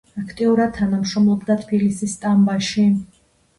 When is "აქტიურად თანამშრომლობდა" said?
0.19-1.59